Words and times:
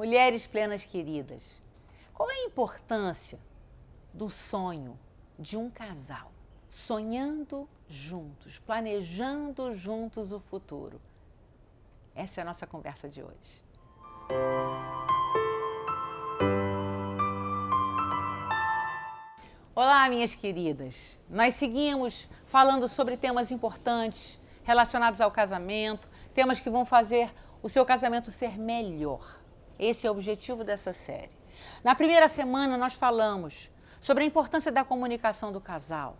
Mulheres 0.00 0.46
plenas 0.46 0.82
queridas, 0.86 1.42
qual 2.14 2.30
é 2.30 2.34
a 2.34 2.44
importância 2.44 3.38
do 4.14 4.30
sonho 4.30 4.98
de 5.38 5.58
um 5.58 5.68
casal 5.68 6.32
sonhando 6.70 7.68
juntos, 7.86 8.58
planejando 8.60 9.74
juntos 9.74 10.32
o 10.32 10.40
futuro? 10.40 10.98
Essa 12.14 12.40
é 12.40 12.42
a 12.42 12.46
nossa 12.46 12.66
conversa 12.66 13.10
de 13.10 13.22
hoje. 13.22 13.62
Olá, 19.74 20.08
minhas 20.08 20.34
queridas. 20.34 21.18
Nós 21.28 21.56
seguimos 21.56 22.26
falando 22.46 22.88
sobre 22.88 23.18
temas 23.18 23.50
importantes 23.50 24.40
relacionados 24.64 25.20
ao 25.20 25.30
casamento, 25.30 26.08
temas 26.32 26.58
que 26.58 26.70
vão 26.70 26.86
fazer 26.86 27.30
o 27.62 27.68
seu 27.68 27.84
casamento 27.84 28.30
ser 28.30 28.58
melhor. 28.58 29.39
Esse 29.80 30.06
é 30.06 30.10
o 30.10 30.12
objetivo 30.12 30.62
dessa 30.62 30.92
série. 30.92 31.30
Na 31.82 31.94
primeira 31.94 32.28
semana, 32.28 32.76
nós 32.76 32.92
falamos 32.92 33.70
sobre 33.98 34.22
a 34.22 34.26
importância 34.26 34.70
da 34.70 34.84
comunicação 34.84 35.50
do 35.50 35.58
casal. 35.58 36.18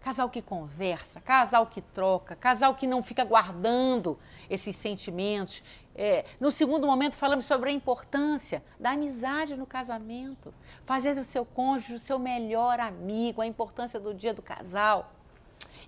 Casal 0.00 0.30
que 0.30 0.40
conversa, 0.40 1.20
casal 1.20 1.66
que 1.66 1.82
troca, 1.82 2.36
casal 2.36 2.72
que 2.76 2.86
não 2.86 3.02
fica 3.02 3.24
guardando 3.24 4.16
esses 4.48 4.76
sentimentos. 4.76 5.60
É, 5.92 6.24
no 6.38 6.52
segundo 6.52 6.86
momento, 6.86 7.18
falamos 7.18 7.46
sobre 7.46 7.70
a 7.70 7.72
importância 7.72 8.62
da 8.78 8.90
amizade 8.90 9.56
no 9.56 9.66
casamento. 9.66 10.54
Fazer 10.82 11.16
do 11.16 11.24
seu 11.24 11.44
cônjuge 11.44 11.94
o 11.94 11.98
seu 11.98 12.18
melhor 12.18 12.78
amigo, 12.78 13.42
a 13.42 13.46
importância 13.46 13.98
do 13.98 14.14
dia 14.14 14.32
do 14.32 14.40
casal. 14.40 15.12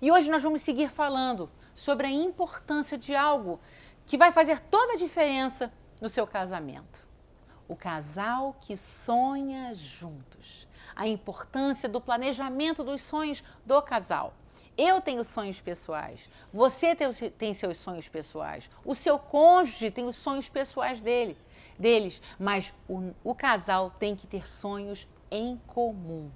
E 0.01 0.11
hoje 0.11 0.29
nós 0.29 0.43
vamos 0.43 0.61
seguir 0.61 0.89
falando 0.89 1.49
sobre 1.73 2.05
a 2.05 2.11
importância 2.11 2.97
de 2.97 3.15
algo 3.15 3.61
que 4.05 4.17
vai 4.17 4.33
fazer 4.33 4.59
toda 4.59 4.93
a 4.93 4.97
diferença 4.97 5.71
no 6.01 6.09
seu 6.09 6.27
casamento 6.27 7.02
o 7.73 7.75
casal 7.75 8.55
que 8.61 8.77
sonha 8.77 9.73
juntos. 9.73 10.67
A 10.95 11.07
importância 11.07 11.89
do 11.89 11.99
planejamento 11.99 12.83
dos 12.83 13.01
sonhos 13.01 13.43
do 13.65 13.81
casal. 13.81 14.35
Eu 14.77 15.01
tenho 15.01 15.25
sonhos 15.25 15.59
pessoais, 15.59 16.19
você 16.51 16.95
tem, 16.95 17.53
seus 17.53 17.77
sonhos 17.77 18.07
pessoais, 18.07 18.69
o 18.85 18.93
seu 18.93 19.17
cônjuge 19.17 19.91
tem 19.91 20.05
os 20.05 20.15
sonhos 20.15 20.49
pessoais 20.49 21.01
dele, 21.01 21.35
deles, 21.77 22.21
mas 22.39 22.73
o, 22.87 23.11
o 23.23 23.35
casal 23.35 23.91
tem 23.91 24.15
que 24.15 24.27
ter 24.27 24.47
sonhos 24.47 25.07
em 25.31 25.59
comum. 25.67 26.29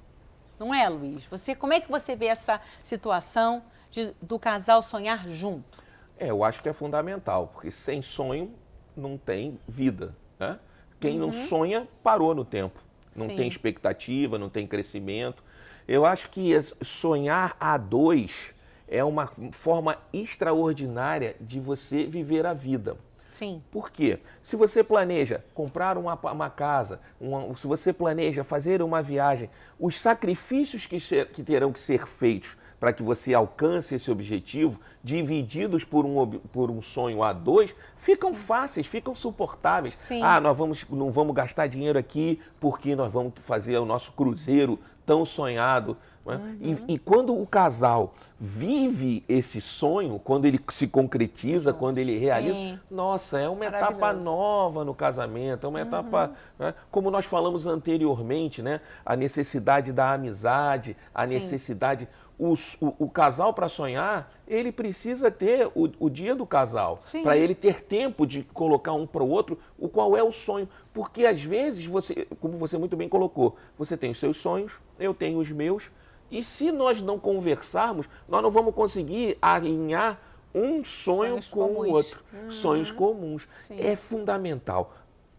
Não 0.59 0.73
é, 0.73 0.89
Luiz? 0.89 1.23
Você, 1.25 1.55
como 1.55 1.73
é 1.73 1.80
que 1.80 1.89
você 1.89 2.15
vê 2.15 2.27
essa 2.27 2.59
situação 2.83 3.63
de, 3.91 4.15
do 4.21 4.39
casal 4.39 4.81
sonhar 4.81 5.27
junto? 5.27 5.83
É, 6.17 6.30
eu 6.31 6.43
acho 6.43 6.63
que 6.63 6.69
é 6.69 6.73
fundamental, 6.73 7.47
porque 7.47 7.69
sem 7.69 8.02
sonho 8.02 8.53
não 8.95 9.17
tem 9.17 9.59
vida, 9.67 10.15
né? 10.39 10.59
Quem 10.99 11.19
uhum. 11.19 11.27
não 11.27 11.33
sonha 11.33 11.87
parou 12.03 12.33
no 12.33 12.45
tempo. 12.45 12.79
Não 13.15 13.27
Sim. 13.27 13.35
tem 13.35 13.47
expectativa, 13.47 14.37
não 14.37 14.49
tem 14.49 14.67
crescimento. 14.67 15.43
Eu 15.87 16.05
acho 16.05 16.29
que 16.29 16.51
sonhar 16.81 17.55
a 17.59 17.77
dois 17.77 18.53
é 18.87 19.03
uma 19.03 19.31
forma 19.51 19.97
extraordinária 20.13 21.35
de 21.39 21.59
você 21.59 22.05
viver 22.05 22.45
a 22.45 22.53
vida. 22.53 22.97
Sim. 23.37 23.61
Por 23.69 23.91
quê? 23.91 24.19
Se 24.41 24.55
você 24.55 24.83
planeja 24.83 25.43
comprar 25.53 25.97
uma, 25.97 26.15
uma 26.15 26.49
casa, 26.49 26.99
uma, 27.21 27.55
se 27.55 27.67
você 27.67 27.93
planeja 27.93 28.43
fazer 28.43 28.81
uma 28.81 29.01
viagem, 29.01 29.49
os 29.79 29.95
sacrifícios 29.99 30.87
que, 30.87 30.99
ser, 30.99 31.27
que 31.27 31.43
terão 31.43 31.71
que 31.71 31.79
ser 31.79 32.07
feitos 32.07 32.57
para 32.80 32.94
que 32.94 33.02
você 33.02 33.33
alcance 33.33 33.95
esse 33.95 34.09
objetivo, 34.11 34.80
divididos 35.03 35.83
por 35.83 36.06
um, 36.06 36.28
por 36.52 36.70
um 36.70 36.81
sonho 36.81 37.23
a 37.23 37.33
dois, 37.33 37.73
ficam 37.95 38.33
fáceis, 38.33 38.86
ficam 38.86 39.16
suportáveis. 39.16 39.95
Sim. 39.95 40.22
Ah, 40.22 40.39
nós 40.39 40.58
vamos, 40.58 40.86
não 40.89 41.11
vamos 41.11 41.36
gastar 41.36 41.67
dinheiro 41.67 41.98
aqui 41.98 42.42
porque 42.59 42.95
nós 42.95 43.11
vamos 43.11 43.33
fazer 43.42 43.78
o 43.78 43.86
nosso 43.86 44.11
cruzeiro 44.11 44.80
tão 45.05 45.25
sonhado. 45.25 45.98
É? 46.28 46.36
Uhum. 46.36 46.58
E, 46.59 46.95
e, 46.95 47.00
quando 47.00 47.33
o 47.33 47.48
casal 47.48 48.14
vive 48.38 49.23
esse 49.30 49.61
sonho, 49.61 50.20
quando 50.20 50.43
ele 50.43 50.60
se 50.71 50.86
concretiza, 50.86 51.71
Nossa, 51.71 51.80
quando 51.80 51.99
ele 51.99 52.17
realiza, 52.17 52.55
sim. 52.55 52.80
nossa, 52.92 53.39
é 53.39 53.48
uma 53.48 53.66
etapa 53.66 54.11
nova 54.11 54.83
no 54.83 54.93
casamento, 54.93 55.66
é 55.66 55.70
uma 55.70 55.80
uhum. 55.80 55.87
etapa, 55.87 56.32
né? 56.60 56.73
como 56.92 57.10
nós 57.10 57.26
falamos 57.26 57.66
anteriormente, 57.66 58.61
né? 58.61 58.82
a 59.05 59.16
necessidade 59.16 59.93
da 59.93 60.11
amizade, 60.11 60.98
a 61.16 61.26
sim. 61.26 61.36
necessidade 61.36 62.10
o, 62.37 62.53
o, 62.53 62.95
o 62.99 63.09
casal 63.09 63.53
para 63.53 63.67
sonhar, 63.67 64.31
ele 64.48 64.71
precisa 64.71 65.31
ter 65.31 65.67
o, 65.73 65.89
o 65.99 66.09
dia 66.09 66.36
do 66.36 66.45
casal, 66.45 66.99
para 67.23 67.36
ele 67.36 67.55
ter 67.55 67.83
tempo 67.83 68.25
de 68.25 68.43
colocar 68.43 68.93
um 68.93 69.08
para 69.08 69.23
o 69.23 69.30
outro 69.30 69.58
o 69.77 69.89
qual 69.89 70.15
é 70.15 70.23
o 70.23 70.31
sonho. 70.31 70.70
Porque 70.93 71.25
às 71.25 71.42
vezes, 71.42 71.86
você, 71.86 72.27
como 72.39 72.58
você 72.58 72.77
muito 72.77 72.95
bem 72.95 73.09
colocou, 73.09 73.55
você 73.77 73.98
tem 73.98 74.11
os 74.11 74.20
seus 74.20 74.37
sonhos, 74.37 74.80
eu 74.99 75.14
tenho 75.14 75.39
os 75.39 75.52
meus, 75.52 75.92
e 76.30 76.43
se 76.43 76.71
nós 76.71 77.02
não 77.02 77.17
conversarmos, 77.17 78.08
nós 78.27 78.43
não 78.43 78.52
vamos 78.52 78.75
conseguir 78.75 79.37
alinhar 79.42 80.19
um 80.54 80.83
sonho 80.83 81.42
sonhos 81.42 81.48
com 81.48 81.67
comuns. 81.67 81.87
o 81.87 81.92
outro. 81.92 82.23
Uhum. 82.33 82.52
Sonhos 82.52 82.92
comuns. 82.92 83.48
Sim. 83.59 83.80
É 83.80 83.95
fundamental 83.95 84.93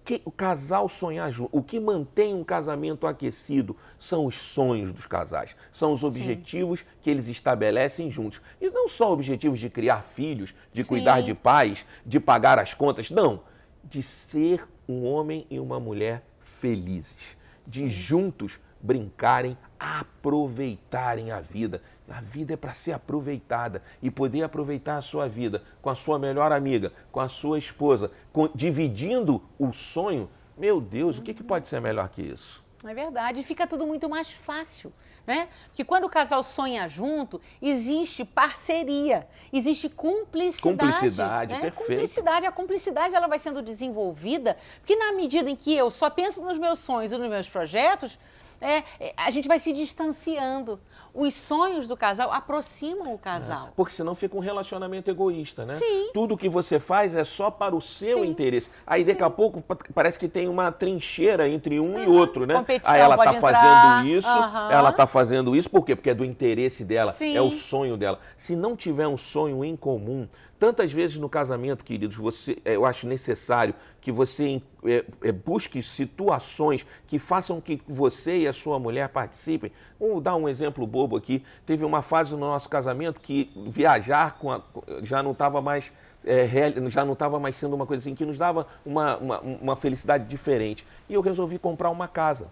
que 0.08 0.22
o 0.24 0.30
casal 0.30 0.88
sonhar 0.88 1.30
junto, 1.30 1.54
o 1.54 1.62
que 1.62 1.78
mantém 1.78 2.32
um 2.32 2.42
casamento 2.42 3.06
aquecido 3.06 3.76
são 3.98 4.24
os 4.24 4.36
sonhos 4.36 4.90
dos 4.90 5.04
casais, 5.04 5.54
são 5.70 5.92
os 5.92 6.02
objetivos 6.02 6.80
Sim. 6.80 6.86
que 7.02 7.10
eles 7.10 7.28
estabelecem 7.28 8.10
juntos. 8.10 8.40
E 8.58 8.70
não 8.70 8.88
só 8.88 9.12
objetivos 9.12 9.60
de 9.60 9.68
criar 9.68 10.02
filhos, 10.02 10.54
de 10.72 10.82
Sim. 10.82 10.88
cuidar 10.88 11.20
de 11.20 11.34
pais, 11.34 11.84
de 12.06 12.18
pagar 12.18 12.58
as 12.58 12.72
contas, 12.72 13.10
não, 13.10 13.42
de 13.84 14.02
ser 14.02 14.66
um 14.88 15.04
homem 15.04 15.46
e 15.50 15.60
uma 15.60 15.78
mulher 15.78 16.24
felizes, 16.40 17.36
de 17.66 17.90
juntos 17.90 18.58
brincarem, 18.80 19.58
aproveitarem 19.78 21.32
a 21.32 21.42
vida. 21.42 21.82
A 22.08 22.20
vida 22.20 22.54
é 22.54 22.56
para 22.56 22.72
ser 22.72 22.92
aproveitada 22.92 23.82
e 24.02 24.10
poder 24.10 24.42
aproveitar 24.42 24.96
a 24.96 25.02
sua 25.02 25.28
vida 25.28 25.62
com 25.82 25.90
a 25.90 25.94
sua 25.94 26.18
melhor 26.18 26.52
amiga, 26.52 26.92
com 27.12 27.20
a 27.20 27.28
sua 27.28 27.58
esposa, 27.58 28.10
com, 28.32 28.48
dividindo 28.54 29.42
o 29.58 29.72
sonho. 29.72 30.30
Meu 30.56 30.80
Deus, 30.80 31.18
o 31.18 31.22
que, 31.22 31.34
que 31.34 31.42
pode 31.42 31.68
ser 31.68 31.80
melhor 31.80 32.08
que 32.08 32.22
isso? 32.22 32.64
É 32.84 32.94
verdade, 32.94 33.42
fica 33.42 33.66
tudo 33.66 33.84
muito 33.86 34.08
mais 34.08 34.30
fácil, 34.30 34.92
né? 35.26 35.48
Porque 35.66 35.84
quando 35.84 36.04
o 36.04 36.08
casal 36.08 36.44
sonha 36.44 36.88
junto, 36.88 37.40
existe 37.60 38.24
parceria, 38.24 39.26
existe 39.52 39.88
cumplicidade. 39.88 40.92
Cumplicidade, 40.92 41.52
né? 41.54 41.60
perfeito. 41.60 41.88
Cumplicidade, 41.88 42.46
a 42.46 42.52
cumplicidade 42.52 43.14
ela 43.16 43.26
vai 43.26 43.40
sendo 43.40 43.60
desenvolvida, 43.60 44.56
porque 44.78 44.94
na 44.94 45.12
medida 45.12 45.50
em 45.50 45.56
que 45.56 45.76
eu 45.76 45.90
só 45.90 46.08
penso 46.08 46.40
nos 46.40 46.56
meus 46.56 46.78
sonhos 46.78 47.10
e 47.10 47.18
nos 47.18 47.28
meus 47.28 47.48
projetos, 47.48 48.16
é, 48.60 48.82
a 49.16 49.30
gente 49.30 49.48
vai 49.48 49.58
se 49.58 49.72
distanciando 49.72 50.80
os 51.18 51.34
sonhos 51.34 51.88
do 51.88 51.96
casal 51.96 52.32
aproximam 52.32 53.12
o 53.12 53.18
casal. 53.18 53.66
É, 53.66 53.70
porque 53.74 53.92
senão 53.92 54.14
fica 54.14 54.36
um 54.36 54.40
relacionamento 54.40 55.10
egoísta, 55.10 55.64
né? 55.64 55.74
Sim. 55.74 56.10
Tudo 56.14 56.36
que 56.36 56.48
você 56.48 56.78
faz 56.78 57.12
é 57.14 57.24
só 57.24 57.50
para 57.50 57.74
o 57.74 57.80
seu 57.80 58.20
Sim. 58.20 58.26
interesse. 58.26 58.70
Aí 58.86 59.04
daqui 59.04 59.18
Sim. 59.18 59.24
a 59.24 59.30
pouco 59.30 59.62
parece 59.92 60.16
que 60.16 60.28
tem 60.28 60.48
uma 60.48 60.70
trincheira 60.70 61.48
entre 61.48 61.80
um 61.80 61.94
uhum. 61.94 62.04
e 62.04 62.06
outro, 62.06 62.46
né? 62.46 62.54
Competição 62.54 62.94
Aí 62.94 63.00
ela 63.00 63.16
está 63.16 63.34
fazendo 63.34 64.08
isso, 64.08 64.28
uhum. 64.28 64.70
ela 64.70 64.90
está 64.90 65.06
fazendo 65.06 65.56
isso, 65.56 65.68
por 65.68 65.84
quê? 65.84 65.96
Porque 65.96 66.10
é 66.10 66.14
do 66.14 66.24
interesse 66.24 66.84
dela, 66.84 67.12
é 67.20 67.40
o 67.40 67.50
sonho 67.50 67.96
dela. 67.96 68.20
Se 68.36 68.54
não 68.54 68.76
tiver 68.76 69.08
um 69.08 69.16
sonho 69.16 69.64
em 69.64 69.74
comum, 69.74 70.28
Tantas 70.58 70.92
vezes 70.92 71.16
no 71.16 71.28
casamento, 71.28 71.84
queridos, 71.84 72.16
você, 72.16 72.58
é, 72.64 72.74
eu 72.74 72.84
acho 72.84 73.06
necessário 73.06 73.74
que 74.00 74.10
você 74.10 74.60
é, 74.84 75.04
é, 75.22 75.30
busque 75.30 75.80
situações 75.80 76.84
que 77.06 77.16
façam 77.18 77.60
que 77.60 77.80
você 77.86 78.38
e 78.38 78.48
a 78.48 78.52
sua 78.52 78.78
mulher 78.78 79.08
participem. 79.10 79.70
Vamos 80.00 80.20
dar 80.20 80.34
um 80.34 80.48
exemplo 80.48 80.84
bobo 80.84 81.16
aqui. 81.16 81.44
Teve 81.64 81.84
uma 81.84 82.02
fase 82.02 82.32
no 82.32 82.40
nosso 82.40 82.68
casamento 82.68 83.20
que 83.20 83.52
viajar 83.68 84.36
com 84.38 84.50
a, 84.50 84.60
já 85.02 85.22
não 85.22 85.30
estava 85.30 85.62
mais 85.62 85.92
é, 86.24 86.46
já 86.88 87.04
não 87.04 87.12
estava 87.12 87.38
mais 87.38 87.54
sendo 87.54 87.76
uma 87.76 87.86
coisa 87.86 88.02
assim 88.02 88.14
que 88.14 88.26
nos 88.26 88.36
dava 88.36 88.66
uma, 88.84 89.16
uma, 89.16 89.40
uma, 89.40 89.76
felicidade 89.76 90.24
diferente. 90.26 90.84
E 91.08 91.14
eu 91.14 91.20
resolvi 91.20 91.58
comprar 91.58 91.90
uma 91.90 92.08
casa. 92.08 92.50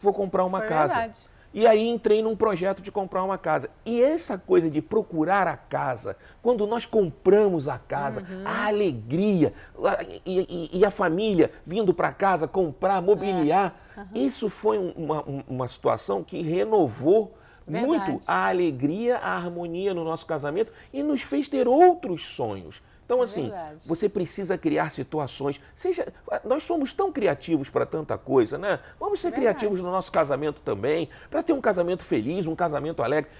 Vou 0.00 0.14
comprar 0.14 0.44
uma 0.44 0.60
Foi 0.60 0.68
casa. 0.68 0.94
Verdade. 0.94 1.31
E 1.54 1.66
aí 1.66 1.86
entrei 1.86 2.22
num 2.22 2.34
projeto 2.34 2.80
de 2.80 2.90
comprar 2.90 3.22
uma 3.22 3.36
casa. 3.36 3.68
E 3.84 4.00
essa 4.00 4.38
coisa 4.38 4.70
de 4.70 4.80
procurar 4.80 5.46
a 5.46 5.56
casa, 5.56 6.16
quando 6.40 6.66
nós 6.66 6.86
compramos 6.86 7.68
a 7.68 7.78
casa, 7.78 8.20
uhum. 8.20 8.42
a 8.44 8.66
alegria 8.66 9.52
e, 10.24 10.70
e, 10.72 10.78
e, 10.78 10.84
a 10.84 10.90
família 10.90 11.50
vindo 11.66 11.92
para 11.92 12.10
casa 12.12 12.48
comprar, 12.48 13.02
mobiliar, 13.02 13.74
é. 13.96 14.00
uhum. 14.00 14.06
isso 14.14 14.48
foi 14.48 14.78
uma, 14.78 15.22
uma 15.46 15.68
situação 15.68 16.24
que 16.24 16.42
renovou 16.42 17.34
Verdade. 17.66 17.86
muito 17.86 18.20
a 18.26 18.48
alegria, 18.48 19.18
a 19.18 19.36
harmonia 19.36 19.94
no 19.94 20.04
nosso 20.04 20.26
casamento 20.26 20.72
e 20.92 21.02
nos 21.02 21.22
fez 21.22 21.48
ter 21.48 21.68
outros 21.68 22.26
sonhos. 22.26 22.82
Então, 23.12 23.20
é 23.20 23.24
assim, 23.24 23.42
Verdade. 23.42 23.80
você 23.86 24.08
precisa 24.08 24.56
criar 24.56 24.90
situações. 24.90 25.60
Seja, 25.74 26.06
nós 26.44 26.62
somos 26.62 26.94
tão 26.94 27.12
criativos 27.12 27.68
para 27.68 27.84
tanta 27.84 28.16
coisa, 28.16 28.56
né? 28.56 28.78
Vamos 28.98 29.20
ser 29.20 29.28
Verdade. 29.28 29.46
criativos 29.46 29.82
no 29.82 29.90
nosso 29.90 30.10
casamento 30.10 30.62
também, 30.62 31.10
para 31.30 31.42
ter 31.42 31.52
um 31.52 31.60
casamento 31.60 32.02
feliz, 32.02 32.46
um 32.46 32.56
casamento 32.56 33.02
alegre. 33.02 33.30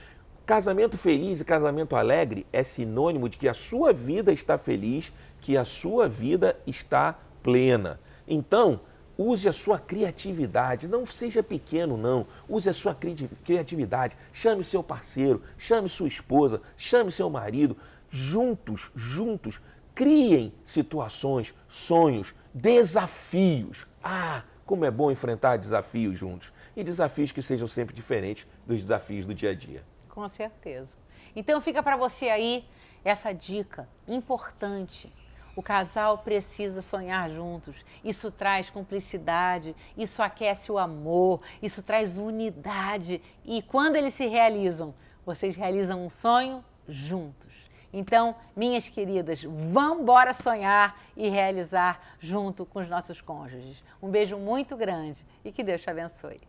Casamento 0.45 0.99
feliz 0.99 1.41
e 1.41 1.45
casamento 1.45 1.97
alegre 1.97 2.47
é 2.53 2.63
sinônimo 2.63 3.31
de 3.31 3.39
que 3.39 3.49
a 3.49 3.55
sua 3.55 3.95
vida 3.95 4.31
está 4.31 4.59
feliz, 4.59 5.11
que 5.41 5.57
a 5.57 5.65
sua 5.65 6.07
vida 6.07 6.55
está 6.67 7.19
plena. 7.43 7.99
Então, 8.29 8.81
Use 9.17 9.47
a 9.47 9.53
sua 9.53 9.79
criatividade, 9.79 10.89
não 10.89 11.05
seja 11.05 11.43
pequeno, 11.43 11.99
não. 11.99 12.27
Use 12.49 12.69
a 12.69 12.73
sua 12.73 12.95
cri 12.95 13.15
criatividade. 13.45 14.17
Chame 14.33 14.65
seu 14.65 14.83
parceiro, 14.83 15.43
chame 15.59 15.87
sua 15.89 16.09
esposa, 16.09 16.63
chame 16.79 17.13
seu 17.13 17.29
marido. 17.29 17.77
Juntos, 18.15 18.91
juntos, 18.95 19.59
criem 19.95 20.53
situações, 20.63 21.55
sonhos, 21.67 22.35
desafios. 22.53 23.87
Ah, 24.05 24.43
como 24.67 24.85
é 24.85 24.91
bom 24.91 25.11
enfrentar 25.11 25.57
desafios 25.57 26.19
juntos. 26.19 26.53
E 26.77 26.85
desafios 26.85 27.33
que 27.33 27.41
sejam 27.41 27.67
sempre 27.67 27.95
diferentes 27.95 28.47
dos 28.67 28.83
desafios 28.83 29.25
do 29.25 29.35
dia 29.35 29.53
a 29.53 29.55
dia. 29.55 29.83
Com 30.11 30.29
certeza. 30.29 30.91
Então 31.35 31.59
fica 31.63 31.83
para 31.83 31.97
você 31.97 32.29
aí 32.29 32.67
essa 33.03 33.33
dica 33.33 33.89
importante. 34.07 35.11
O 35.57 35.63
casal 35.63 36.19
precisa 36.19 36.83
sonhar 36.83 37.31
juntos. 37.31 37.77
Isso 38.05 38.31
traz 38.31 38.69
cumplicidade, 38.69 39.75
isso 39.97 40.23
aquece 40.23 40.71
o 40.71 40.79
amor, 40.79 41.41
isso 41.63 41.83
traz 41.83 42.19
unidade. 42.19 43.23
E 43.43 43.63
quando 43.63 43.97
eles 43.97 44.13
se 44.13 44.27
realizam, 44.27 44.95
vocês 45.25 45.57
realizam 45.57 46.05
um 46.05 46.11
sonho 46.11 46.63
juntos. 46.87 47.72
Então, 47.93 48.35
minhas 48.57 48.89
queridas, 48.89 49.43
vamos 49.43 50.03
embora 50.03 50.33
sonhar 50.33 50.99
e 51.17 51.29
realizar 51.29 52.01
junto 52.19 52.65
com 52.65 52.81
os 52.81 52.89
nossos 52.89 53.21
cônjuges. 53.21 53.85
Um 54.03 54.09
beijo 54.09 54.39
muito 54.39 54.77
grande 54.77 55.21
e 55.45 55.53
que 55.53 55.63
Deus 55.63 55.83
te 55.83 55.91
abençoe. 55.91 56.41